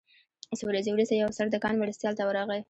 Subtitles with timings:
[0.59, 2.59] څو ورځې وروسته یو افسر د کان مرستیال ته ورغی